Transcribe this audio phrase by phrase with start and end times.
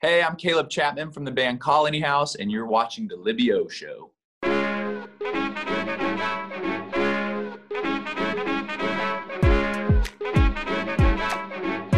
[0.00, 3.66] Hey, I'm Caleb Chapman from the band Colony House, and you're watching The Libby O
[3.66, 4.12] Show.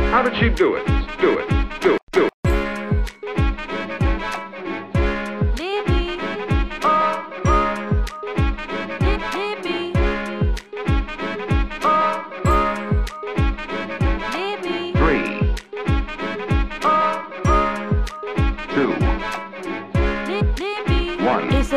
[0.09, 0.49] How did she?
[0.49, 0.87] Do it.
[1.21, 1.60] Do it.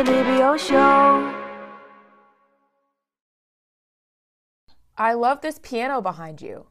[0.04, 0.14] One.
[0.14, 1.40] It's the Libby O Show.
[4.96, 6.66] I love this piano behind you.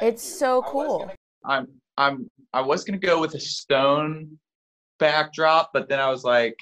[0.00, 1.10] It's so cool.
[1.44, 4.38] I'm I'm I was gonna go with a stone
[4.98, 6.58] backdrop, but then I was like,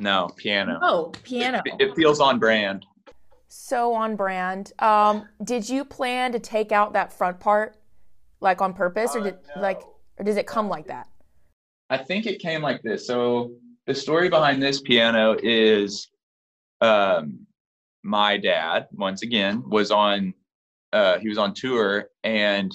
[0.00, 0.78] no, piano.
[0.82, 1.62] Oh, piano.
[1.64, 2.84] It, it feels on brand.
[3.48, 4.72] So on brand.
[4.80, 7.76] Um, did you plan to take out that front part,
[8.40, 9.62] like on purpose, or Uh, did no.
[9.62, 9.82] like,
[10.18, 11.08] or does it come like that?
[11.88, 13.06] I think it came like this.
[13.06, 13.52] So
[13.86, 16.08] the story behind this piano is
[16.80, 17.46] um
[18.02, 20.34] my dad, once again, was on
[20.92, 22.72] uh he was on tour and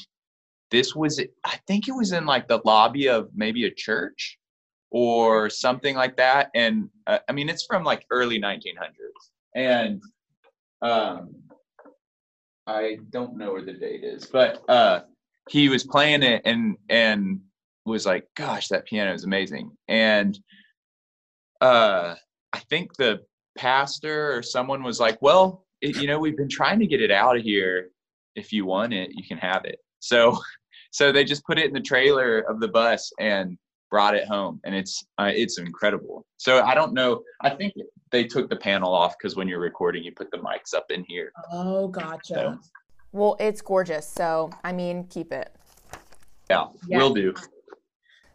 [0.72, 4.38] this was I think it was in like the lobby of maybe a church
[4.90, 6.50] or something like that.
[6.56, 8.94] And uh, I mean it's from like early 1900s.
[9.56, 10.02] And
[10.82, 11.36] um
[12.68, 15.02] I don't know where the date is, but uh
[15.50, 17.42] he was playing it and and
[17.86, 19.72] was like, gosh, that piano is amazing.
[19.88, 20.38] And
[21.62, 22.16] uh
[22.54, 23.22] I think the
[23.58, 27.12] pastor or someone was like, well, it, you know, we've been trying to get it
[27.12, 27.90] out of here.
[28.36, 29.80] If you want it, you can have it.
[30.00, 30.38] So
[30.92, 33.58] so they just put it in the trailer of the bus and
[33.90, 36.26] brought it home and it's uh, it's incredible.
[36.38, 37.74] So I don't know, I think
[38.12, 41.06] they took the panel off cuz when you're recording you put the mics up in
[41.08, 41.32] here.
[41.52, 42.34] Oh, gotcha.
[42.34, 42.60] So
[43.12, 44.08] Well, it's gorgeous.
[44.08, 45.54] So I mean, keep it.
[46.50, 46.98] yeah, Yeah.
[46.98, 47.34] will do.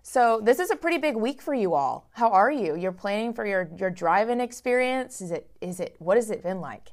[0.09, 2.09] So this is a pretty big week for you all.
[2.13, 2.77] How are you?
[2.77, 5.21] You're planning for your your drive-in experience.
[5.21, 6.93] Is it is it what has it been like?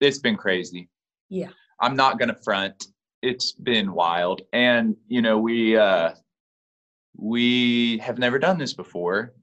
[0.00, 0.88] It's been crazy.
[1.28, 1.50] Yeah.
[1.80, 2.88] I'm not gonna front.
[3.22, 6.14] It's been wild, and you know we uh,
[7.16, 9.34] we have never done this before,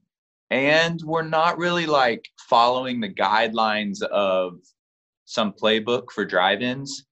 [0.50, 4.58] and we're not really like following the guidelines of
[5.24, 7.06] some playbook for drive-ins.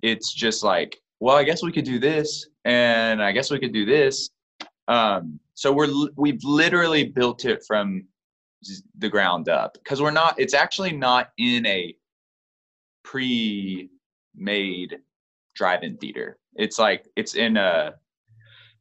[0.00, 3.74] It's just like, well, I guess we could do this, and I guess we could
[3.74, 4.30] do this.
[4.88, 8.06] Um, so we're we've literally built it from
[8.96, 10.40] the ground up because we're not.
[10.40, 11.94] It's actually not in a
[13.04, 14.96] pre-made
[15.54, 16.38] drive-in theater.
[16.54, 17.92] It's like it's in a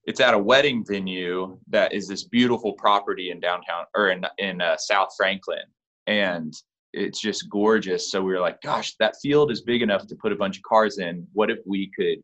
[0.06, 4.62] it's at a wedding venue that is this beautiful property in downtown or in in
[4.62, 5.66] uh, South Franklin,
[6.08, 6.54] and
[6.94, 8.10] it's just gorgeous.
[8.10, 10.64] So we were like, gosh, that field is big enough to put a bunch of
[10.64, 11.28] cars in.
[11.34, 12.20] What if we could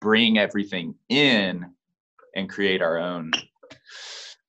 [0.00, 1.64] bring everything in
[2.34, 3.30] and create our own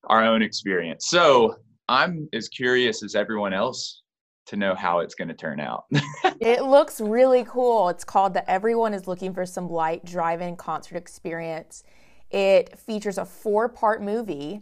[0.06, 1.08] our own experience?
[1.10, 1.56] So
[1.88, 4.02] I'm as curious as everyone else
[4.48, 5.86] to know how it's going to turn out.
[6.40, 7.90] It looks really cool.
[7.90, 11.84] It's called the Everyone is Looking for Some Light Drive-In Concert Experience.
[12.32, 14.62] It features a four-part movie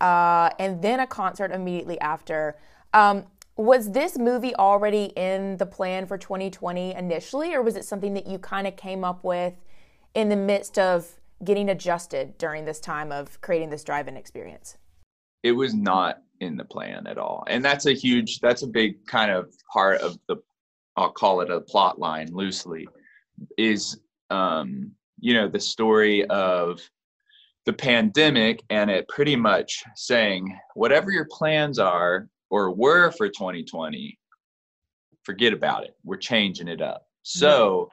[0.00, 2.56] uh, and then a concert immediately after.
[2.94, 3.26] Um,
[3.56, 8.26] was this movie already in the plan for 2020 initially, or was it something that
[8.26, 9.54] you kind of came up with
[10.14, 14.76] in the midst of getting adjusted during this time of creating this drive-in experience?
[15.42, 17.44] it was not in the plan at all.
[17.48, 20.36] And that's a huge that's a big kind of part of the
[20.96, 22.88] i'll call it a plot line loosely
[23.56, 24.00] is
[24.30, 24.90] um
[25.20, 26.80] you know the story of
[27.66, 34.18] the pandemic and it pretty much saying whatever your plans are or were for 2020
[35.22, 35.94] forget about it.
[36.04, 37.06] We're changing it up.
[37.22, 37.90] So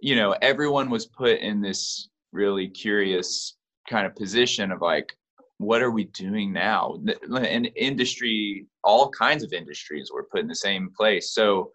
[0.00, 3.56] you know everyone was put in this really curious
[3.88, 5.16] kind of position of like
[5.58, 6.98] what are we doing now?
[7.30, 11.32] And industry all kinds of industries were put in the same place.
[11.32, 11.70] So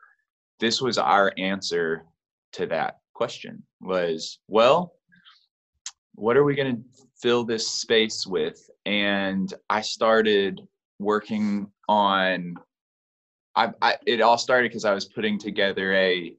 [0.59, 2.05] this was our answer
[2.53, 4.93] to that question was well
[6.15, 6.81] what are we going to
[7.21, 8.69] fill this space with?
[8.85, 10.61] And i started
[10.99, 12.55] working on
[13.55, 16.35] i, I it all started because i was putting together a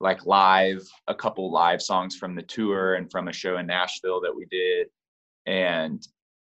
[0.00, 4.20] like live a couple live songs from the tour and from a show in nashville
[4.20, 4.88] that we did
[5.46, 6.06] and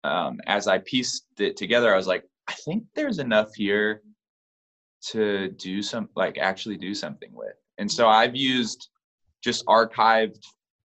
[0.05, 4.03] um, as I pieced it together, I was like, I think there's enough here
[5.07, 7.55] to do some, like actually do something with.
[7.79, 8.89] And so I've used
[9.43, 10.39] just archived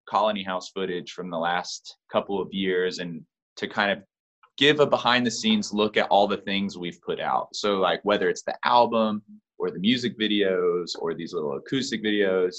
[0.08, 3.22] Colony House footage from the last couple of years and
[3.56, 4.04] to kind of
[4.58, 7.48] give a behind the scenes look at all the things we've put out.
[7.54, 9.22] So, like, whether it's the album
[9.66, 12.56] or the music videos or these little acoustic videos,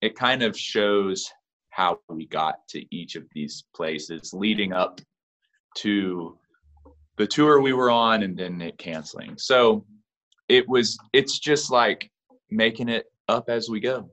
[0.00, 1.30] it kind of shows
[1.68, 5.00] how we got to each of these places leading up
[5.74, 6.38] to
[7.18, 9.36] the tour we were on and then it canceling.
[9.36, 9.84] So
[10.48, 12.10] it was it's just like
[12.50, 14.10] making it up as we go.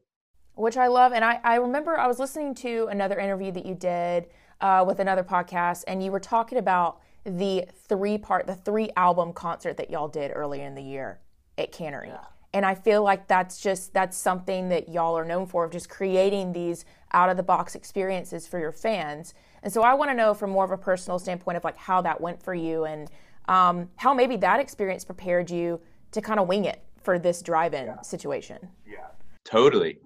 [0.56, 1.14] which I love.
[1.14, 4.28] And I, I remember I was listening to another interview that you did
[4.62, 9.34] uh, with another podcast, and you were talking about the three part, the three album
[9.34, 11.20] concert that y'all did earlier in the year
[11.58, 12.12] at Cannery.
[12.54, 15.90] And I feel like that's just that's something that y'all are known for of just
[15.90, 19.34] creating these out of the box experiences for your fans.
[19.64, 22.02] And so I want to know from more of a personal standpoint of like how
[22.02, 23.10] that went for you and
[23.48, 25.80] um, how maybe that experience prepared you
[26.12, 28.70] to kind of wing it for this drive-in situation.
[28.86, 29.08] Yeah.
[29.44, 29.98] Totally.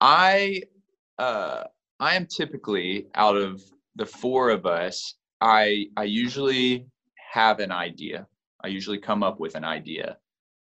[0.00, 0.62] I
[1.18, 1.64] uh
[2.00, 3.62] I am typically out of
[3.96, 6.86] the four of us, I I usually
[7.32, 8.26] have an idea.
[8.64, 10.16] I usually come up with an idea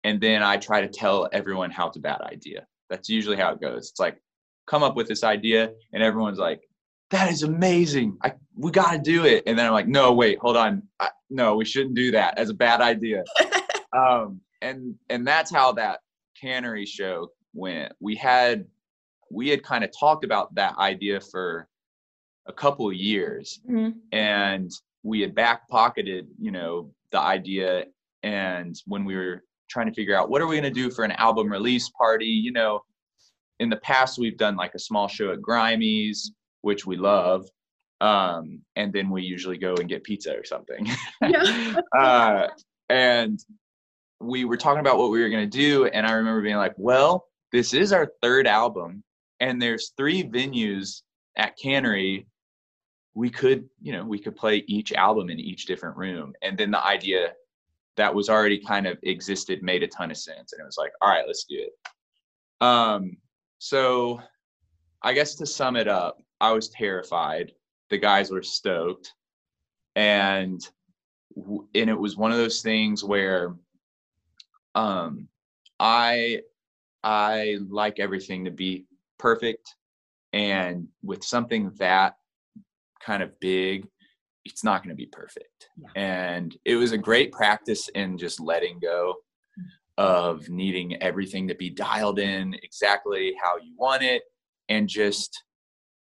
[0.04, 2.66] and then I try to tell everyone how it's a bad idea.
[2.88, 3.90] That's usually how it goes.
[3.90, 4.20] It's like
[4.66, 6.62] come up with this idea and everyone's like
[7.10, 8.16] that is amazing.
[8.22, 9.42] I we got to do it.
[9.46, 10.82] And then I'm like no, wait, hold on.
[10.98, 12.34] I, no, we shouldn't do that.
[12.36, 13.24] That's a bad idea.
[13.96, 16.00] um and and that's how that
[16.40, 17.92] cannery show went.
[18.00, 18.66] We had
[19.30, 21.68] we had kind of talked about that idea for
[22.46, 23.60] a couple of years
[24.12, 24.70] and
[25.02, 27.84] we had back pocketed, you know, the idea
[28.22, 31.04] and when we were trying to figure out what are we going to do for
[31.04, 32.80] an album release party, you know,
[33.60, 36.32] in the past we've done like a small show at Grimey's,
[36.62, 37.46] which we love.
[38.00, 40.88] Um, and then we usually go and get pizza or something.
[41.96, 42.48] uh,
[42.88, 43.38] and
[44.20, 46.74] we were talking about what we were going to do and i remember being like
[46.76, 49.02] well this is our third album
[49.40, 51.02] and there's three venues
[51.36, 52.26] at cannery
[53.14, 56.70] we could you know we could play each album in each different room and then
[56.70, 57.32] the idea
[58.00, 60.92] that was already kind of existed made a ton of sense and it was like
[61.02, 61.72] all right let's do it.
[62.64, 63.18] Um
[63.58, 64.20] so
[65.02, 67.52] i guess to sum it up i was terrified.
[67.90, 69.12] The guys were stoked.
[69.96, 70.66] And
[71.36, 73.54] and it was one of those things where
[74.74, 75.28] um
[75.78, 76.40] i
[77.04, 78.86] i like everything to be
[79.18, 79.74] perfect.
[80.32, 82.16] And with something that
[83.00, 83.86] kind of big
[84.44, 85.68] it's not going to be perfect.
[85.96, 89.14] And it was a great practice in just letting go
[89.98, 94.22] of needing everything to be dialed in exactly how you want it
[94.70, 95.44] and just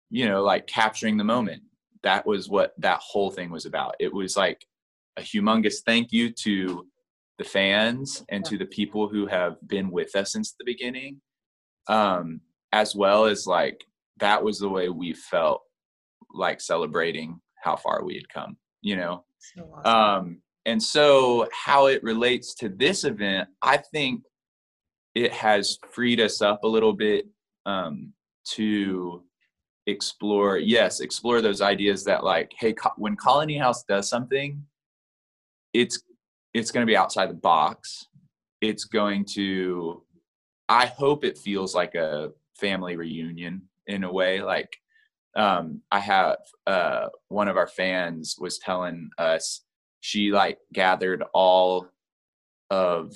[0.09, 1.61] you know like capturing the moment.
[2.03, 3.95] That was what that whole thing was about.
[3.99, 4.65] It was like
[5.17, 6.87] a humongous thank you to
[7.37, 11.21] the fans and to the people who have been with us since the beginning
[11.87, 12.41] um
[12.73, 13.85] as well as like
[14.19, 15.61] that was the way we felt
[16.33, 19.23] like celebrating how far we had come you know?
[19.83, 24.21] Um and so how it relates to this event i think
[25.15, 27.25] it has freed us up a little bit
[27.65, 28.13] um
[28.43, 29.23] to
[29.87, 34.63] explore yes explore those ideas that like hey co- when colony house does something
[35.73, 36.03] it's
[36.53, 38.07] it's going to be outside the box.
[38.61, 40.03] It's going to
[40.67, 44.69] i hope it feels like a family reunion in a way like
[45.39, 46.37] um i have
[46.67, 49.61] uh one of our fans was telling us
[50.01, 51.87] she like gathered all
[52.69, 53.15] of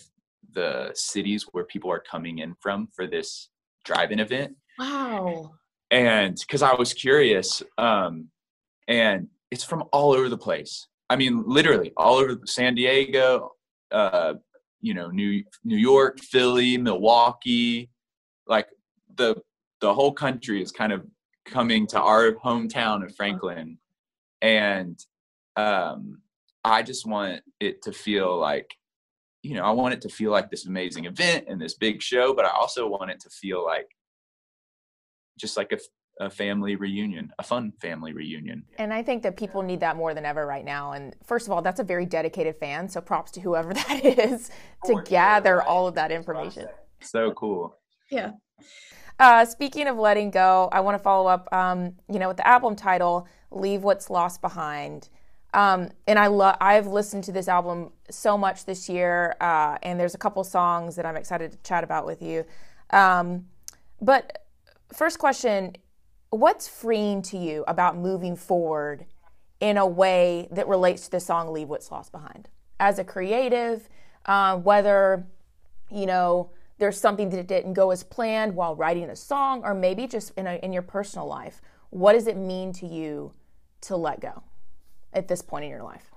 [0.54, 3.50] the cities where people are coming in from for this
[3.86, 5.52] drive-in event Wow.
[5.92, 8.30] and because I was curious, um,
[8.88, 10.88] and it's from all over the place.
[11.12, 13.52] I mean, literally all over San Diego,
[13.92, 14.34] uh,
[14.82, 17.92] you know, New New York, Philly, Milwaukee,
[18.48, 18.68] like
[19.16, 19.30] the
[19.80, 21.06] the whole country is kind of
[21.46, 23.78] coming to our hometown of Franklin,
[24.42, 25.00] and
[25.56, 26.22] um,
[26.64, 28.74] I just want it to feel like,
[29.42, 32.34] you know, I want it to feel like this amazing event and this big show,
[32.34, 33.88] but I also want it to feel like
[35.38, 35.80] just like a,
[36.24, 38.64] a family reunion, a fun family reunion.
[38.78, 40.94] And I think that people need that more than ever right now.
[40.94, 42.88] And first of all, that's a very dedicated fan.
[42.88, 44.50] So props to whoever that is
[44.86, 46.68] to gather all of that information.
[47.02, 47.76] So cool.
[49.20, 52.48] Uh, speaking of letting go, I want to follow up, um, you know, with the
[52.48, 55.08] album title, Leave What's Lost Behind.
[55.54, 59.36] Um, and I love, I've listened to this album so much this year.
[59.40, 62.44] Uh, and there's a couple songs that I'm excited to chat about with you.
[62.90, 63.46] Um,
[64.02, 64.46] but
[64.92, 65.76] first question,
[66.32, 69.06] what's freeing to you about moving forward
[69.60, 72.50] in a way that relates to the song Leave What's Lost Behind?
[72.80, 73.88] As a creative,
[74.26, 75.28] uh, whether,
[75.92, 76.50] you know,
[76.84, 80.46] there's something that didn't go as planned while writing a song, or maybe just in,
[80.48, 81.62] a, in your personal life,
[81.92, 83.32] what does it mean to you
[83.80, 84.44] to let go
[85.14, 86.12] at this point in your life?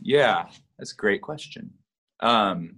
[0.00, 0.46] Yeah,
[0.78, 1.72] that's a great question.
[2.20, 2.76] Um,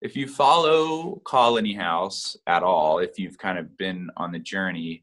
[0.00, 5.02] if you follow Colony House at all, if you've kind of been on the journey,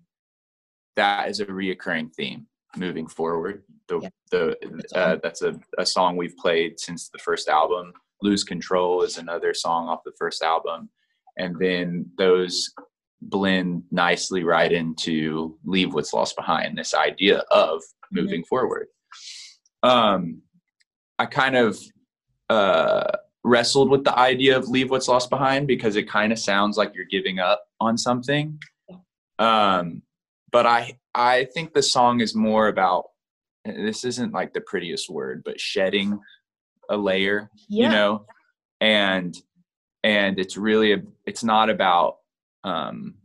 [0.95, 2.47] that is a reoccurring theme.
[2.77, 3.63] moving forward.
[3.89, 4.09] The Yeah.
[4.31, 4.57] the
[4.95, 7.91] uh, that's a, a song we've played since the first album.
[8.21, 10.89] Lose Control is another song off the first album,
[11.37, 12.71] and then those
[13.21, 16.77] blend nicely right into Leave What's Lost Behind.
[16.77, 18.87] This idea of moving forward.
[19.83, 20.41] Um,
[21.17, 21.77] I kind of
[22.49, 23.11] uh,
[23.43, 26.93] wrestled with the idea of leave what's lost behind because it kind of sounds like
[26.95, 28.59] you're giving up on something.
[29.37, 30.01] Um,
[30.51, 33.05] but I I think the song is more about
[33.65, 36.19] this isn't like the prettiest word, but shedding
[36.89, 37.85] a layer, Yeah.
[37.85, 38.25] you know,
[38.81, 39.35] and
[40.03, 42.17] and it's really a, it's not about
[42.63, 43.15] um,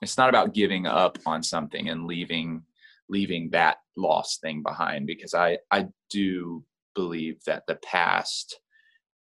[0.00, 2.62] it's not about giving up on something and leaving
[3.08, 8.60] leaving that lost thing behind because I I do believe that the past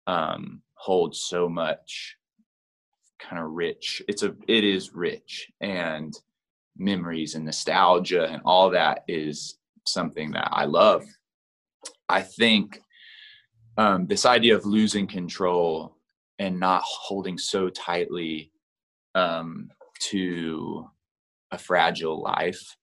[0.08, 2.18] um, holds so much
[3.20, 4.02] kind of rich.
[4.08, 6.14] It's a it is rich and
[6.78, 11.04] memories and nostalgia and all that is something that I love.
[12.10, 12.82] I think
[13.78, 15.96] um, this idea of losing control
[16.40, 18.52] and not holding so tightly
[19.16, 20.86] um, to
[21.52, 22.76] a fragile life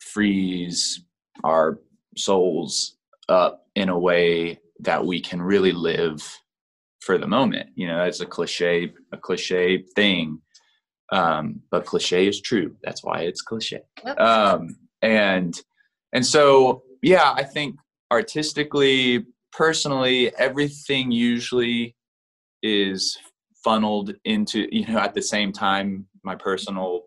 [0.00, 1.04] frees
[1.44, 1.78] our
[2.16, 2.96] souls
[3.28, 6.20] up in a way that we can really live
[7.00, 7.70] for the moment.
[7.74, 10.40] You know, it's a cliche, a cliche thing,
[11.10, 12.76] um, but cliche is true.
[12.82, 13.82] That's why it's cliche.
[14.18, 15.54] Um, and
[16.12, 17.76] and so, yeah, I think
[18.10, 21.94] artistically, personally, everything usually
[22.62, 23.16] is
[23.64, 27.02] funneled into you know at the same time my personal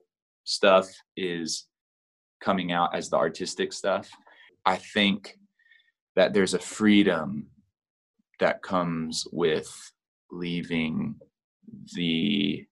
[0.45, 0.87] stuff
[1.17, 1.67] is
[2.41, 4.09] coming out as the artistic stuff.
[4.65, 5.37] I think
[6.15, 7.47] that there's a freedom
[8.39, 9.71] that comes with
[10.31, 11.15] leaving
[11.93, 12.65] the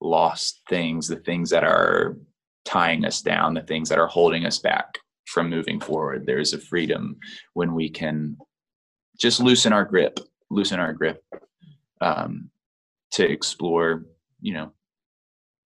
[0.00, 2.16] lost things the things that are
[2.64, 6.24] tying us down the things that are holding us back from moving forward.
[6.24, 7.16] There's a freedom
[7.54, 8.36] when we can
[9.16, 10.20] just loosen our grip
[10.50, 11.24] loosen our grip
[12.00, 12.50] um,
[13.10, 14.04] to explore
[14.40, 14.72] you know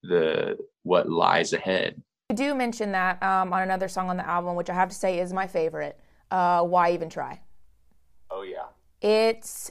[0.02, 4.54] the what lies ahead You do mention that um, on another song on the album,
[4.56, 5.98] which I have to say is my favorite.
[6.30, 7.40] Uh, Why even try?
[8.30, 8.68] oh yeah
[9.02, 9.70] It's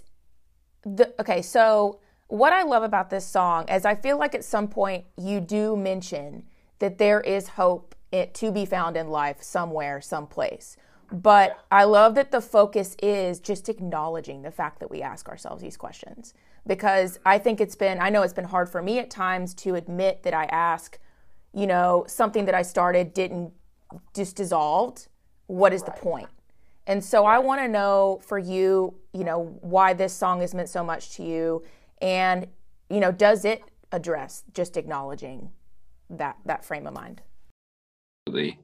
[0.84, 1.42] the okay.
[1.42, 5.40] So what I love about this song is I feel like at some point you
[5.40, 6.44] do mention
[6.80, 10.78] that there is hope it, to be found in life somewhere, someplace.
[11.12, 15.62] But I love that the focus is just acknowledging the fact that we ask ourselves
[15.62, 16.34] these questions
[16.68, 19.76] because I think it's been I know it's been hard for me at times to
[19.76, 21.00] admit that I ask,
[21.54, 23.54] you know, something that I started didn't
[24.14, 25.08] just dissolved.
[25.48, 26.30] What is the point?
[26.86, 30.70] And so I want to know for you, you know, why this song has meant
[30.70, 31.64] so much to you
[32.02, 32.48] and
[32.90, 35.50] you know, does it address just acknowledging
[36.10, 37.22] that that frame of mind?
[38.28, 38.60] Absolutely.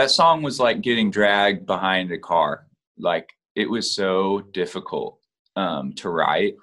[0.00, 2.66] That song was like getting dragged behind a car.
[2.98, 5.18] Like it was so difficult
[5.56, 6.54] um, to write.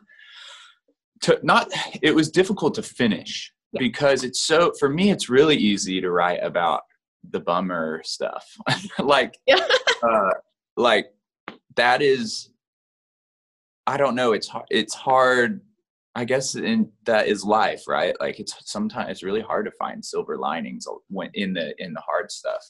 [1.22, 1.70] To not,
[2.02, 3.78] it was difficult to finish Yeah.
[3.78, 4.72] because it's so.
[4.80, 6.82] For me, it's really easy to write about
[7.30, 8.44] the bummer stuff.
[9.00, 9.38] like,
[10.02, 10.32] uh,
[10.76, 11.14] like
[11.76, 12.50] that is.
[13.86, 14.32] I don't know.
[14.34, 14.66] It's hard.
[14.72, 15.62] It's hard.
[16.16, 18.20] I guess in that is life, right?
[18.20, 22.02] Like it's sometimes it's really hard to find silver linings when in the in the
[22.02, 22.64] hard stuff.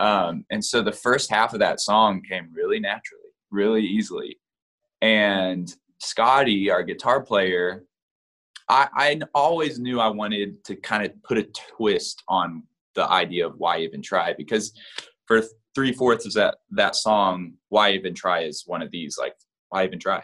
[0.00, 3.20] Um, and so the first half of that song came really naturally,
[3.50, 4.38] really easily.
[5.00, 7.84] And Scotty, our guitar player,
[8.68, 12.62] I, I always knew I wanted to kind of put a twist on
[12.94, 14.72] the idea of why even try because
[15.26, 15.42] for
[15.74, 19.34] three fourths of that that song, why even try is one of these like
[19.70, 20.22] why even try?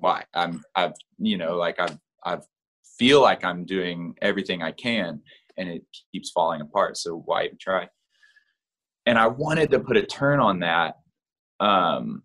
[0.00, 2.44] Why I'm I've you know like I've I've
[2.98, 5.20] feel like I'm doing everything I can
[5.56, 6.96] and it keeps falling apart.
[6.96, 7.88] So why even try?
[9.06, 10.98] And I wanted to put a turn on that,
[11.60, 12.22] um,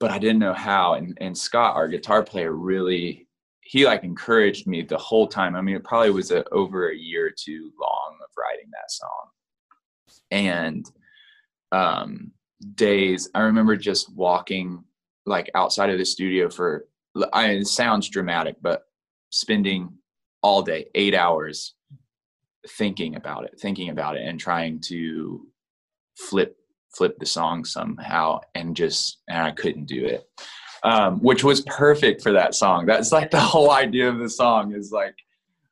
[0.00, 0.94] but I didn't know how.
[0.94, 3.28] And and Scott, our guitar player, really
[3.68, 5.54] he like encouraged me the whole time.
[5.54, 8.90] I mean, it probably was a, over a year or two long of writing that
[8.90, 9.28] song,
[10.30, 10.90] and
[11.72, 12.32] um,
[12.74, 13.28] days.
[13.34, 14.82] I remember just walking
[15.26, 16.86] like outside of the studio for.
[17.32, 18.84] I, it sounds dramatic, but
[19.30, 19.92] spending
[20.42, 21.74] all day, eight hours,
[22.68, 25.46] thinking about it, thinking about it, and trying to
[26.18, 26.56] flip
[26.94, 30.24] flip the song somehow and just and I couldn't do it.
[30.84, 32.86] Um, which was perfect for that song.
[32.86, 35.14] That's like the whole idea of the song is like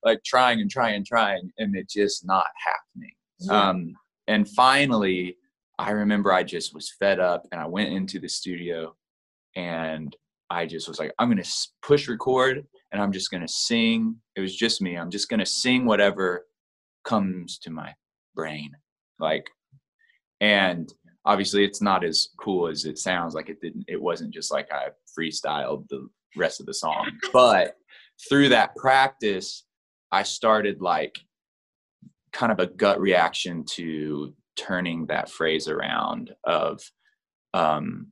[0.05, 3.13] like trying and trying and trying and it just not happening.
[3.51, 3.95] Um,
[4.29, 5.37] and finally
[5.79, 8.97] I remember I just was fed up and I went into the studio
[9.57, 10.17] and
[10.49, 11.43] I just was like, I'm gonna
[11.83, 14.17] push record and I'm just gonna sing.
[14.37, 14.97] It was just me.
[14.97, 16.47] I'm just gonna sing whatever
[17.05, 17.93] comes to my
[18.35, 18.71] brain.
[19.19, 19.51] Like
[20.41, 20.93] and
[21.25, 24.69] obviously it's not as cool as it sounds like it didn't it wasn't just like
[24.73, 24.87] i
[25.19, 27.11] freestyled the rest of the song.
[27.33, 27.77] But
[28.29, 29.65] through that practice
[30.13, 31.19] i started like
[32.33, 36.81] kind of a gut reaction to turning that phrase around of
[37.55, 38.09] um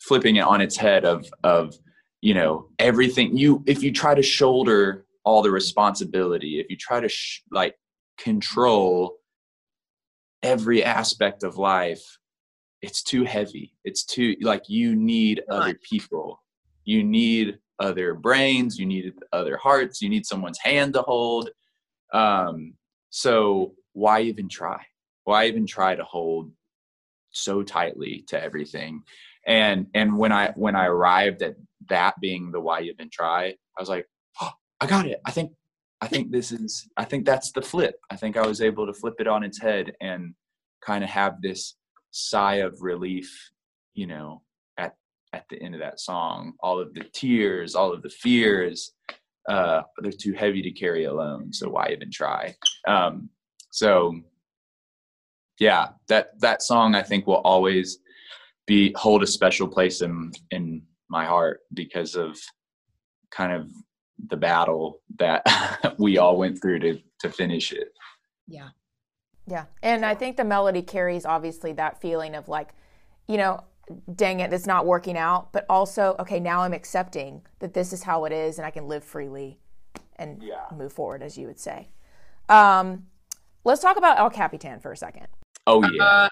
[0.00, 1.74] flipping it on its head of of
[2.20, 7.00] you know everything you if you try to shoulder all the responsibility if you try
[7.00, 7.74] to sh- like
[8.18, 9.16] control
[10.42, 12.18] every aspect of life
[12.82, 13.72] it's too heavy.
[13.84, 16.42] It's too like you need other people.
[16.84, 18.76] You need other brains.
[18.76, 20.02] You need other hearts.
[20.02, 21.50] You need someone's hand to hold.
[22.12, 22.74] Um
[23.10, 24.80] so why even try?
[25.24, 26.50] Why even try to hold
[27.30, 29.02] so tightly to everything?
[29.46, 31.56] And and when i when i arrived at
[31.88, 34.06] that being the why even try i was like
[34.40, 35.20] oh, i got it.
[35.24, 35.52] I think
[36.02, 37.96] i think this is i think that's the flip.
[38.10, 40.34] I think i was able to flip it on its head and
[40.84, 41.76] kind of have this
[42.10, 43.50] sigh of relief
[43.94, 44.42] you know
[44.76, 44.94] at
[45.32, 46.52] at the end of that song.
[46.60, 48.92] All of the tears all of the fears
[49.48, 52.54] uh they're too heavy to carry alone so why even try?
[52.86, 53.30] Um
[53.70, 54.20] so
[55.58, 57.98] yeah that that song i think will always
[58.66, 62.38] be hold a special place in in my heart because of
[63.30, 63.70] kind of
[64.28, 65.42] the battle that
[65.98, 67.88] we all went through to to finish it
[68.46, 68.68] Yeah.
[69.46, 69.64] Yeah.
[69.82, 72.70] And I think the melody carries obviously that feeling of like,
[73.26, 73.64] you know,
[74.14, 78.04] dang it, it's not working out, but also, okay, now I'm accepting that this is
[78.04, 79.58] how it is and I can live freely
[80.16, 80.66] and Yeah.
[80.76, 81.88] move forward, as you would say.
[82.48, 83.06] Um,
[83.64, 85.26] let's talk about El Capitan for a second.
[85.66, 86.28] oh yeah Uh,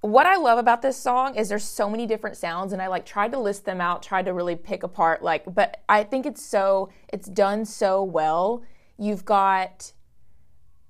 [0.00, 3.04] What I love about this song is there's so many different sounds and I like
[3.04, 6.44] tried to list them out, tried to really pick apart like but I think it's
[6.44, 8.62] so it's done so well.
[8.96, 9.92] You've got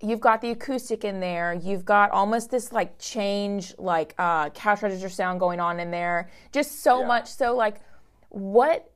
[0.00, 1.54] you've got the acoustic in there.
[1.54, 6.28] You've got almost this like change like uh cash register sound going on in there.
[6.52, 7.06] Just so Yeah.
[7.06, 7.80] much so like
[8.28, 8.90] what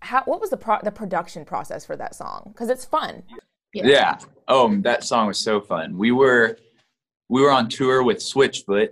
[0.00, 2.52] how what was the pro- the production process for that song?
[2.56, 3.22] Cuz it's fun.
[3.72, 4.18] Yeah.
[4.48, 5.96] Oh, that song was so fun.
[5.96, 6.58] We were
[7.28, 8.90] we were on tour with Switchfoot.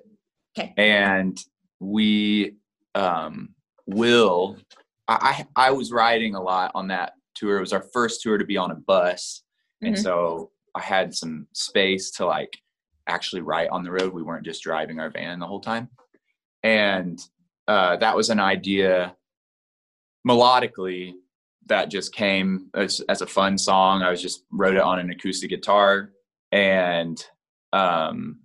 [0.59, 0.73] Okay.
[0.77, 1.39] And
[1.81, 2.55] we
[2.95, 3.51] um
[3.87, 4.57] will
[5.09, 7.59] I I was riding a lot on that tour.
[7.59, 9.43] It was our first tour to be on a bus.
[9.83, 10.03] And Mhm.
[10.03, 12.57] so I had some space to like
[13.07, 14.13] actually write on the road.
[14.15, 15.89] We weren't just driving our van the whole time.
[16.63, 17.21] And
[17.69, 19.15] uh that was an idea
[20.27, 21.15] melodically
[21.67, 24.03] that just came as, as a fun song.
[24.03, 26.11] I was just wrote it on an acoustic guitar
[26.53, 27.23] and
[27.75, 28.39] um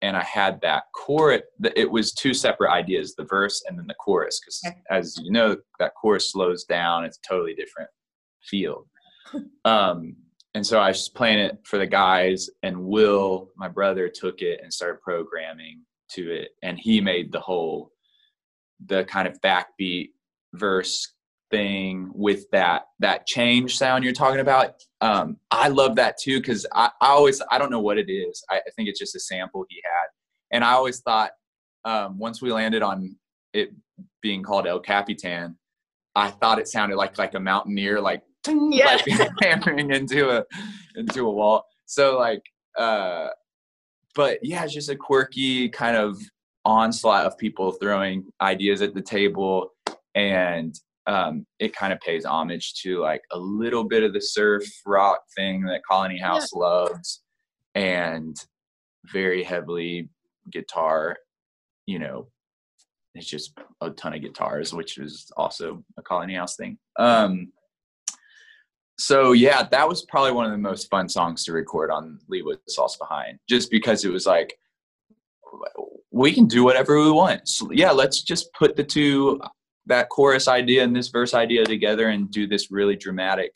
[0.00, 1.42] and I had that chorus.
[1.74, 4.40] It was two separate ideas: the verse and then the chorus.
[4.40, 4.76] Because Okay.
[4.90, 7.90] as you know, that chorus slows down; it's a totally different
[8.44, 8.86] feel.
[9.64, 10.16] um,
[10.54, 14.40] and so I was just playing it for the guys, and Will, my brother, took
[14.40, 17.92] it and started programming to it, and he made the whole,
[18.86, 20.10] the kind of backbeat
[20.54, 21.12] verse
[21.50, 24.74] thing with that that change sound you're talking about.
[25.00, 28.42] Um i love that too because I, I always i don't know what it is.
[28.50, 30.08] I, I think it's just a sample he had.
[30.56, 31.30] And i always thought
[31.84, 33.16] um once we landed on
[33.54, 33.70] it
[34.20, 35.56] being called el capitan
[36.14, 38.86] i thought it sounded like like a mountaineer like Yeah.
[39.06, 40.44] like hammering into a
[40.96, 41.64] into a wall.
[41.86, 42.42] So like
[42.78, 43.28] uh
[44.14, 46.18] but yeah it's just a quirky kind of
[46.64, 49.70] onslaught of people throwing ideas at the table.
[50.14, 50.74] And
[51.08, 55.20] um, it kind of pays homage to like a little bit of the surf rock
[55.34, 57.22] thing that Colony House loves,
[57.74, 58.36] and
[59.10, 60.10] very heavily
[60.52, 61.16] guitar.
[61.86, 62.28] You know,
[63.14, 66.78] it's just a ton of guitars, which is also a Colony House thing.
[66.98, 67.52] Um,
[68.98, 72.44] so yeah, that was probably one of the most fun songs to record on Leave
[72.44, 74.58] What's Lost Behind, just because it was like
[76.10, 77.48] we can do whatever we want.
[77.48, 79.40] So, yeah, let's just put the two
[79.88, 83.50] that chorus idea and this verse idea together and do this really dramatic,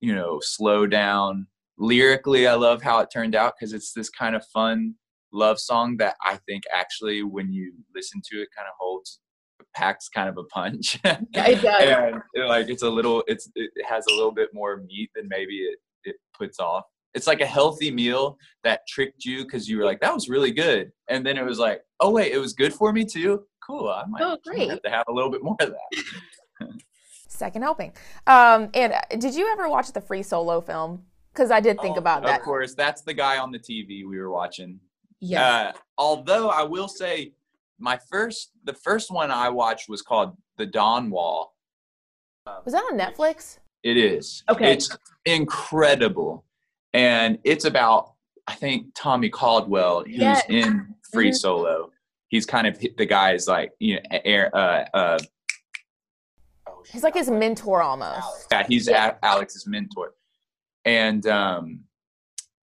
[0.00, 1.46] you know, slow down.
[1.78, 4.94] Lyrically, I love how it turned out because it's this kind of fun
[5.32, 9.20] love song that I think actually, when you listen to it, kind of holds
[9.74, 10.98] packs kind of a punch.
[11.04, 11.82] Yeah, it does.
[11.82, 15.28] and it, like it's a little, it's it has a little bit more meat than
[15.28, 16.84] maybe it it puts off.
[17.14, 20.52] It's like a healthy meal that tricked you because you were like, that was really
[20.52, 23.44] good, and then it was like, oh wait, it was good for me too.
[23.66, 24.68] Cool, I might, Oh, great.
[24.70, 26.68] have to have a little bit more of that.
[27.28, 27.92] Second helping.
[28.26, 31.04] Um, and uh, did you ever watch the Free Solo film?
[31.32, 32.38] Because I did think Oh, about that.
[32.40, 34.78] Of course, that's the guy on the TV we were watching.
[35.20, 35.44] Yeah.
[35.44, 37.32] Uh, although I will say,
[37.78, 41.54] my first, the first one I watched was called The Dawn Wall.
[42.64, 43.58] Was that on Netflix?
[43.82, 44.44] It is.
[44.48, 44.72] Okay.
[44.72, 46.44] It's incredible,
[46.92, 48.12] and it's about
[48.46, 50.44] I think Tommy Caldwell, who's Yes.
[50.50, 51.34] in free Mhm.
[51.36, 51.90] solo.
[52.34, 55.18] He's kind of the guy's like you know, air, uh, uh,
[56.90, 58.48] He's like his mentor almost.
[58.50, 60.14] yeah, he's A- Alex's mentor,
[60.84, 61.84] and um,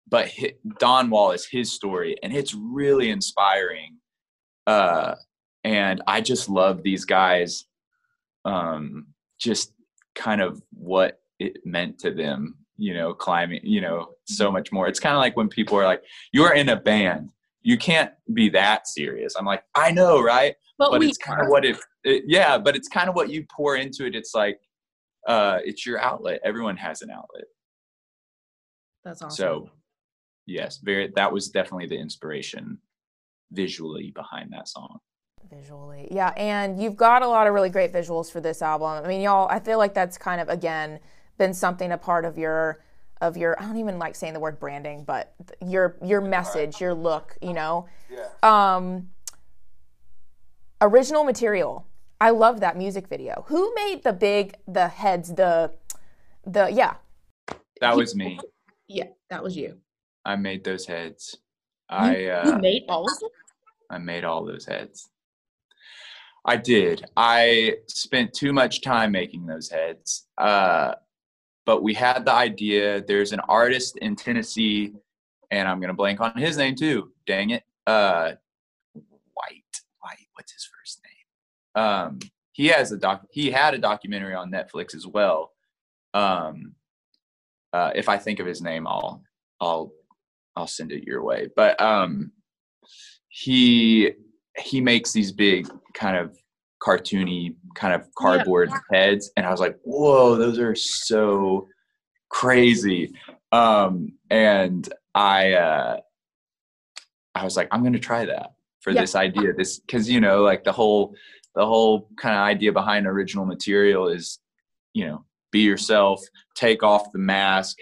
[0.09, 3.99] but hi Dawn Wall is his story, and it's really inspiring.
[4.67, 5.17] Uh,
[5.63, 7.67] and I just love these guys,
[8.47, 9.75] um, just
[10.15, 14.89] kind of what it meant to them, you know, climbing, you know, so much more.
[14.89, 17.29] It's kind of like when people are like, "You're in a band."
[17.63, 19.35] You can't be that serious.
[19.37, 20.57] I'm like, I know, right?
[20.79, 23.29] But, but we it's kind of what it, it yeah but it's kind of what
[23.29, 24.61] you pour into it it's like
[25.27, 27.45] uh it's your outlet everyone has an outlet
[29.05, 29.37] That's awesome.
[29.37, 29.71] so
[30.47, 32.79] yes very that was definitely the inspiration
[33.53, 35.01] visually behind that song
[35.51, 36.07] Visually.
[36.13, 39.05] Yeah, and you've got a lot of really great visuals for this album.
[39.05, 41.01] I mean, y'all, I feel like that's kind of again
[41.39, 42.85] been something a part of your
[43.21, 46.95] of your I don't even like saying the word branding, but your your message, your
[46.95, 47.87] look, you know.
[48.43, 49.11] Um
[50.81, 51.87] original material.
[52.21, 53.45] I love that music video.
[53.49, 55.73] Who made the big the heads the
[56.47, 56.95] the yeah.
[57.81, 58.39] that was me
[58.91, 59.79] yeah, that was you.
[60.25, 61.39] i made those heads
[61.89, 63.31] i you uh made all of them.
[63.89, 65.11] i made all those heads
[66.45, 70.95] i did i spent too much time making those heads uh
[71.71, 73.01] but we had the idea.
[73.01, 74.93] There's an artist in tennessee
[75.53, 77.13] and i'm gonna blank on his name too.
[77.29, 77.63] Dang it.
[77.87, 78.33] Uh
[78.93, 79.77] white.
[80.01, 80.27] White.
[80.35, 81.85] What's his first name?
[81.85, 82.19] Um
[82.51, 85.53] he has a doc he had a documentary on netflix as well.
[86.13, 86.75] Um
[87.73, 89.23] uh if i think of his name i'll
[89.61, 89.93] i'll
[90.57, 91.51] i'll send it your way.
[91.55, 92.33] But um
[93.29, 94.11] he
[94.57, 96.37] he makes these big kind of
[96.83, 101.69] cartoony kind of cardboard heads and i was like whoa those are so
[102.29, 103.13] crazy.
[103.53, 105.97] Um and i uh
[107.35, 109.01] i was like i'm gonna try that for Yeah.
[109.03, 111.15] this idea this because you know like the whole
[111.55, 114.39] the whole kind of idea behind original material is
[114.95, 116.23] you know be yourself
[116.55, 117.77] take off the mask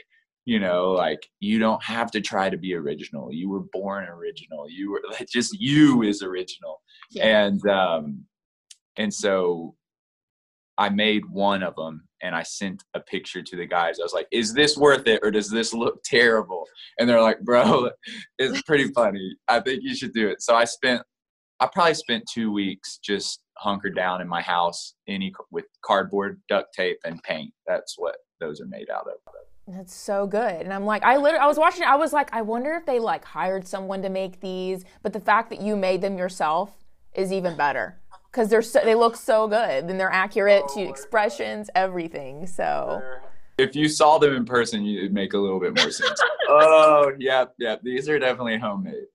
[0.46, 3.30] you know like you don't have to try to be original.
[3.30, 4.66] You were born original.
[4.70, 6.80] You were just you is original.
[7.10, 7.44] Yeah.
[7.46, 8.24] and um
[8.98, 9.74] and so
[10.76, 14.12] i made one of them and i sent a picture to the guys i was
[14.12, 16.64] like is this worth it or does this look terrible
[16.98, 17.88] and they're like bro
[18.38, 21.00] it's pretty funny i think you should do it so i spent
[21.60, 26.72] i probably spent two weeks just hunkered down in my house any with cardboard duct
[26.74, 29.14] tape and paint that's what those are made out of
[29.66, 30.62] That's so good.
[30.62, 31.82] And I'm like, I literally, I was watching.
[31.82, 34.84] I was like, I wonder if they like hired someone to make these.
[35.02, 36.72] But the fact that you made them yourself
[37.12, 37.98] is even better
[38.30, 42.46] because they're so, they look so good and they're accurate to expressions, everything.
[42.46, 43.02] So
[43.58, 46.20] if you saw them in person, you'd make a little bit more sense.
[46.48, 47.82] oh, yep, yep.
[47.82, 49.06] These are definitely homemade.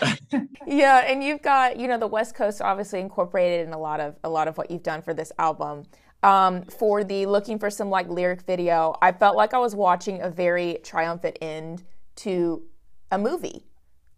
[0.66, 4.16] yeah, and you've got you know the West Coast obviously incorporated in a lot of
[4.24, 5.84] a lot of what you've done for this album.
[6.22, 10.20] Um, for the looking for some like lyric video, I felt like I was watching
[10.20, 11.82] a very triumphant end
[12.16, 12.62] to
[13.10, 13.69] a movie.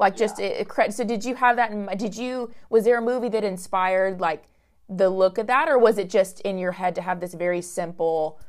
[0.03, 1.71] Like just it, it, so did you have that?
[1.71, 4.43] In, did you was there a movie that inspired like
[4.89, 7.63] the look of that, or was it just in your head to have this very
[7.63, 8.41] simple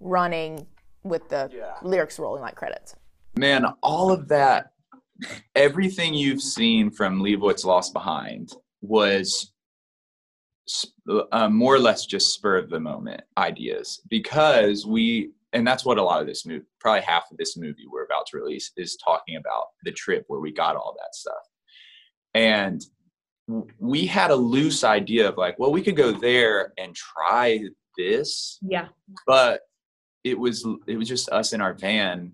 [0.00, 0.66] running
[1.02, 1.50] with the
[1.82, 2.96] lyrics rolling like credits?
[3.36, 4.72] Man, all of that,
[5.54, 9.52] everything you've seen from Leave What's Lost Behind was
[10.64, 10.96] sp-
[11.30, 15.96] uh, more or less just spur of the moment ideas because we, and that's what
[15.96, 18.98] a lot of this movie, probably half of this movie we're about to release is
[19.02, 21.34] talking about the trip where we got all that stuff.
[22.34, 22.84] And
[23.78, 27.64] we had a loose idea of like, well, we could go there and try
[27.96, 28.58] this.
[28.60, 28.88] Yeah.
[29.26, 29.62] but
[30.24, 32.32] it was it was just us in our van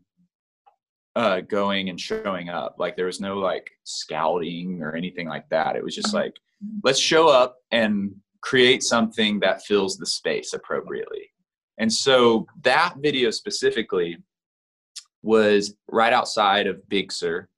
[1.14, 2.74] uh going and showing up.
[2.78, 5.76] Like there was no like scouting or anything like that.
[5.76, 6.34] It was just like
[6.82, 11.31] let's show up and create something that fills the space appropriately
[11.78, 14.16] and so that video specifically
[15.22, 17.48] was right outside of big sur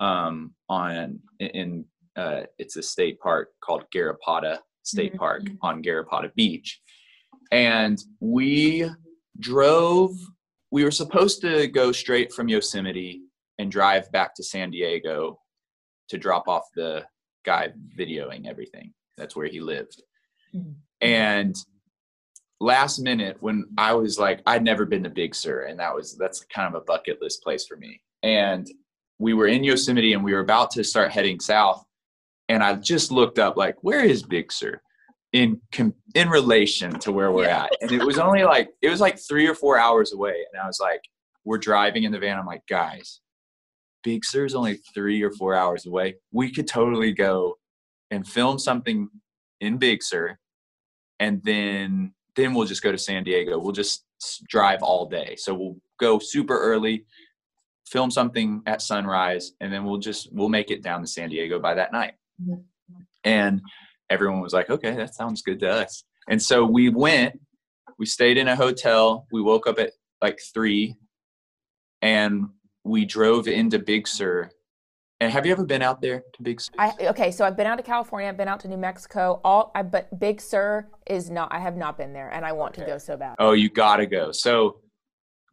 [0.00, 1.84] um on in
[2.16, 5.18] uh it's a state park called Garrapata state Mhm.
[5.18, 6.80] park on Garrapata beach
[7.50, 8.88] and we
[9.40, 10.12] drove
[10.70, 13.22] we were supposed to go straight from yosemite
[13.58, 15.38] and drive back to san diego
[16.08, 17.04] to drop off the
[17.44, 20.02] guy videoing everything that's where he lived
[20.54, 20.74] Mhm.
[21.00, 21.56] and
[22.60, 26.16] last minute when i was like i'd never been to big sur and that was
[26.16, 28.66] that's kind of a bucket list place for me and
[29.20, 31.84] we were in yosemite and we were about to start heading south
[32.48, 34.80] and i just looked up like where is big sur
[35.32, 35.60] in
[36.14, 37.64] in relation to where we're Yeah.
[37.64, 40.60] at and it was only like it was like three or four hours away and
[40.60, 41.02] i was like
[41.44, 43.20] we're driving in the van i'm like guys
[44.04, 46.14] Big Sur is only three or four hours away.
[46.30, 47.58] We could totally go
[48.12, 49.08] and film something
[49.60, 50.38] in Big Sur,
[51.18, 53.58] and then then we'll just go to San Diego.
[53.58, 54.04] We'll just
[54.48, 55.34] drive all day.
[55.36, 57.04] So we'll go super early,
[57.86, 61.58] film something at sunrise, and then we'll just we'll make it down to San Diego
[61.58, 62.14] by that night.
[62.40, 62.64] Mhm.
[63.24, 63.60] And
[64.08, 67.38] everyone was like, "Okay, that sounds good to us." And so we went.
[67.98, 69.26] We stayed in a hotel.
[69.32, 70.94] We woke up at like three,
[72.00, 72.46] and
[72.84, 74.50] we drove into Big Sur.
[75.20, 76.72] And have you ever been out there to Big Sur?
[76.78, 79.40] I okay, so I've been out to California, I've been out to New Mexico.
[79.44, 81.52] All I but Big Sur is not.
[81.52, 83.34] I have not been there, and I want to go so bad.
[83.38, 84.30] Oh, you gotta go.
[84.30, 84.80] So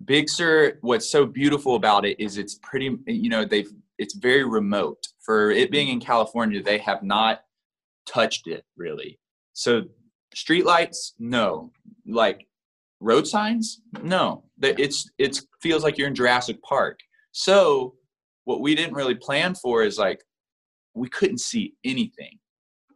[0.03, 4.43] Big Sur, what's so beautiful about it is it's pretty, you know, they've, it's very
[4.43, 5.07] remote.
[5.21, 7.41] For it being in California, they have not
[8.05, 9.17] touched it really.
[9.53, 9.83] So
[10.35, 11.71] streetlights, no.
[12.05, 12.45] Like
[12.99, 14.43] road signs, no.
[14.57, 16.99] That it's, it's feels like you're in Jurassic Park.
[17.31, 17.95] So
[18.45, 20.23] what we didn't really plan for is like,
[20.93, 22.39] we couldn't see anything.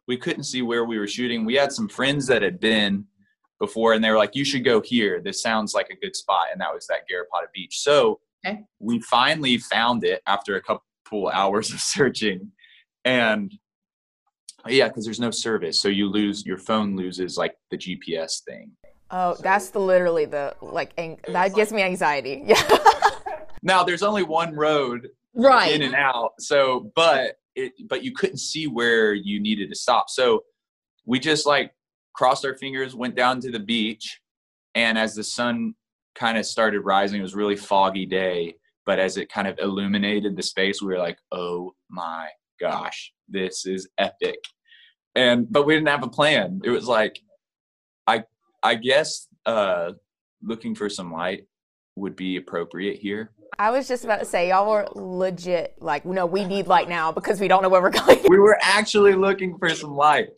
[0.08, 1.44] We couldn't see where we were shooting.
[1.46, 3.06] We had some friends that had been
[3.60, 6.46] before and they were like you should go here this sounds like a good spot
[6.54, 8.62] and that was that Garrapata beach so Okay.
[8.80, 12.54] we finally found it after a couple hours of searching
[13.04, 13.52] and
[14.66, 18.72] yeah because there's no service so you lose your phone loses like the gps thing
[19.12, 22.44] Oh, that's the literally the like ang- that gives me anxiety.
[22.48, 22.78] Yeah.
[23.62, 25.74] now there's only one road Right.
[25.74, 26.34] in and out.
[26.40, 30.10] So, but it, but you couldn't see where you needed to stop.
[30.10, 30.44] So
[31.06, 31.72] we just like
[32.14, 34.20] crossed our fingers, went down to the beach,
[34.76, 35.76] and as the sun
[36.16, 38.56] kind of started rising, it was really foggy day.
[38.86, 43.66] But as it kind of illuminated the space, we were like, "Oh my gosh, this
[43.66, 44.40] is epic!"
[45.16, 46.62] And but we didn't have a plan.
[46.64, 47.20] It was like,
[48.08, 48.24] I
[48.64, 49.94] I guess uh,
[50.42, 51.46] looking for some light
[51.96, 53.32] would be appropriate here.
[53.60, 57.12] I was just about to say y'all were legit like no, we need light now
[57.12, 58.20] because we don't know where we're going.
[58.30, 60.30] we were actually looking for some light.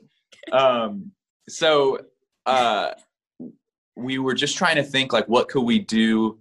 [0.51, 1.11] Um,
[1.47, 1.99] so
[2.47, 2.93] uh,
[3.95, 6.39] we were just trying to think like what could we do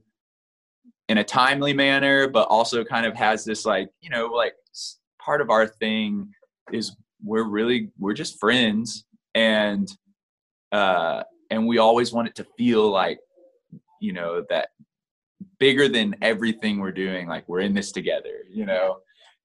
[1.10, 4.54] in a timely manner, but also kind of has this like you know like
[5.22, 6.30] part of our thing
[6.72, 9.86] is we're really we're just friends and
[10.72, 13.18] uh, and we always want it to feel like
[14.00, 14.70] you know that
[15.60, 18.96] bigger than everything we're doing like we're in this together you know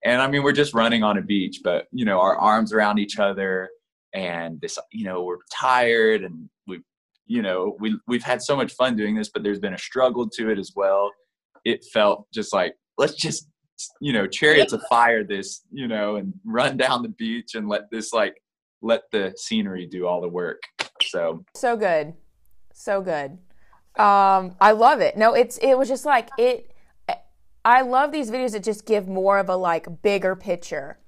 [0.04, 2.98] and i mean we're just running on a beach but you know our arms around
[2.98, 3.70] each other
[4.14, 6.80] and this you know we're tired and we
[7.28, 10.28] you know we we've had so much fun doing this but there's been a struggle
[10.28, 11.12] to it as well
[11.64, 13.50] it felt just like let's just
[14.00, 17.84] you know chariots of fire this you know and run down the beach and let
[17.92, 18.36] this like
[18.82, 20.62] let the scenery do all the work
[21.02, 22.14] so So good.
[22.74, 23.38] So good.
[23.98, 25.18] Um, I love it.
[25.18, 26.72] No, it's it was just like it
[27.66, 31.00] I love these videos that just give more of a like bigger picture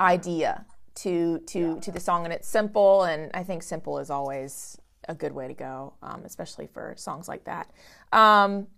[0.00, 4.78] idea to to to the song and it's simple and I think simple is always
[5.08, 7.70] a good way to go, um, especially for songs like that.
[8.12, 8.68] Um,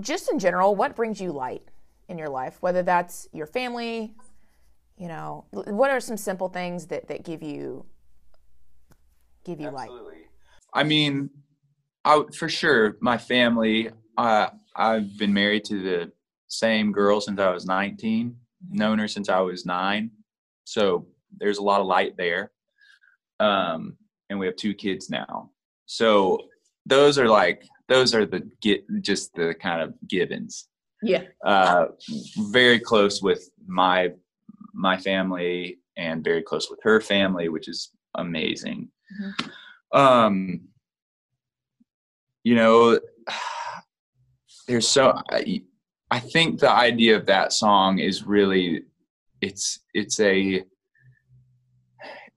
[0.00, 1.62] just in general, what brings you light
[2.08, 2.56] in your life?
[2.60, 4.14] Whether that's your family,
[4.96, 7.84] you know, what are some simple things that that give you
[9.44, 9.90] give you light?
[10.72, 11.28] I mean,
[12.04, 13.90] I for sure my family.
[14.16, 16.12] Uh, I've been married to the
[16.48, 18.36] same girl since I was 19.
[18.70, 20.10] Known her since I was nine.
[20.64, 21.06] So
[21.38, 22.52] there's a lot of light there.
[23.40, 23.96] Um,
[24.30, 25.50] and we have two kids now.
[25.86, 26.40] So
[26.86, 30.68] those are like those are the get just the kind of givens.
[31.02, 31.24] Yeah.
[31.44, 31.86] Uh,
[32.50, 34.12] very close with my
[34.72, 38.88] my family and very close with her family, which is amazing.
[39.92, 40.68] Um,
[42.44, 42.98] you know,
[44.68, 45.62] there's so I,
[46.10, 48.84] I think the idea of that song is really
[49.40, 50.62] it's it's a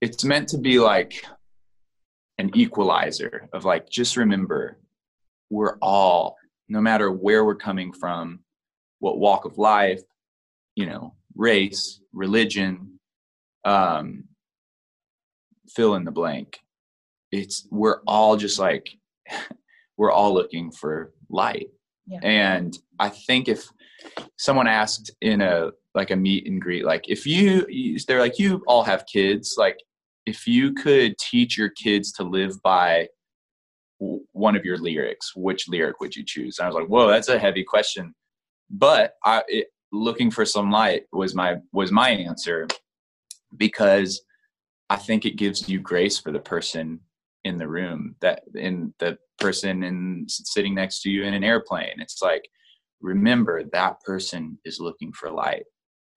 [0.02, 1.26] it's meant to be like
[2.38, 4.80] an equalizer of like just remember
[5.50, 6.36] we're all
[6.68, 8.39] no matter where we're coming from
[9.00, 10.02] what walk of life
[10.76, 13.00] you know race religion
[13.65, 14.24] um
[15.70, 16.60] fill in the blank.
[17.32, 18.89] It's we're all just like
[19.97, 21.69] we're all looking for light.
[22.08, 22.19] Yeah.
[22.21, 23.67] and i think if
[24.38, 27.65] someone asked in a like a meet and greet like if you
[28.08, 29.55] they're like you all have kids.
[29.58, 29.77] Like
[30.25, 33.08] if you could teach your kids to live by
[33.97, 36.60] one of your lyrics which lyric would you choose?
[36.60, 38.13] And i was like whoa that's a heavy question.
[38.69, 42.67] But i it, looking for some light was my was my answer
[43.55, 44.21] because
[44.89, 46.99] i think it gives you grace for the person
[47.45, 51.93] in the room that in the person in sitting next to you in an airplane
[51.99, 52.43] it's like
[53.01, 55.63] remember that person is looking for light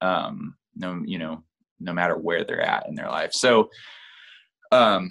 [0.01, 1.43] um no you know
[1.79, 3.69] no matter where they're at in their life so
[4.71, 5.09] um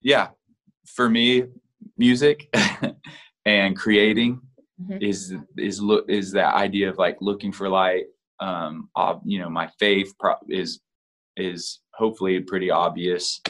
[0.00, 0.28] yeah
[0.86, 1.44] for me
[1.96, 2.52] music
[3.44, 4.40] and creating
[4.80, 5.02] Mhm.
[5.02, 8.06] is is look is that idea of like looking for light
[8.40, 10.80] um ob- you know my faith pro- is
[11.36, 13.40] is hopefully pretty obvious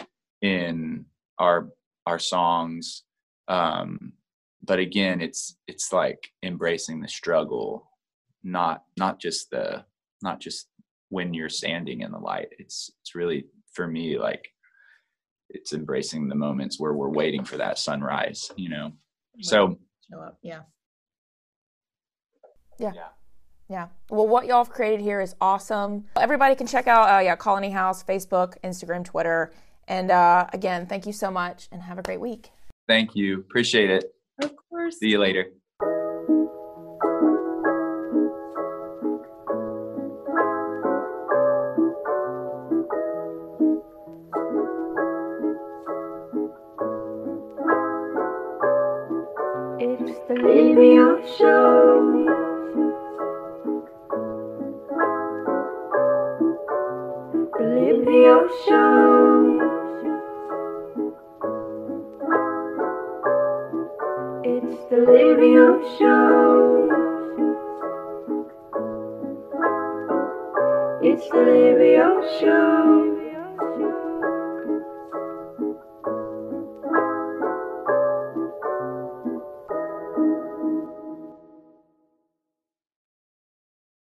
[0.43, 1.07] in
[1.39, 1.69] our
[2.07, 3.03] our songs
[3.49, 4.13] um
[4.63, 7.89] but again it's it's like embracing the struggle
[8.43, 9.85] not not just the
[10.23, 10.69] not just
[11.09, 14.49] when you're standing in the light it's it's really for me like
[15.51, 18.93] it's embracing the moments where we're waiting for that sunrise you know
[19.41, 19.77] so
[20.13, 20.39] Show up.
[20.43, 20.61] Yeah.
[23.69, 23.89] Yeah.
[24.11, 26.05] Well, what y'all have created here is awesome.
[26.17, 29.53] Everybody can check out, uh, yeah, Colony House, Facebook, Instagram, Twitter.
[29.93, 32.51] And uh, again, thank you so much and have a great week.
[32.89, 34.05] thank you appreciate it
[34.43, 34.99] Of course.
[34.99, 35.45] see you later
[49.79, 53.13] It's the Livio Show.
[57.59, 59.52] The Livio Show.
[65.05, 66.89] The Livio Show.
[71.03, 73.12] It's the Livio Show.